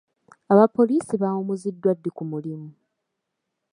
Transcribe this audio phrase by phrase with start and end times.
[0.51, 2.69] Abapoliisi bawummuzibwa ddi ku mulimu?